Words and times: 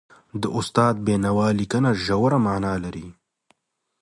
د 0.41 0.43
استاد 0.59 0.93
د 0.99 1.03
بينوا 1.05 1.47
لیکنه 1.59 1.89
ژوره 2.05 2.37
معنا 2.45 2.73
لري. 2.83 3.07